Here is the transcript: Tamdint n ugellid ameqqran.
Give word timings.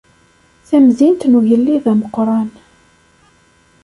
Tamdint 0.67 1.21
n 1.27 1.37
ugellid 1.37 1.85
ameqqran. 1.91 2.47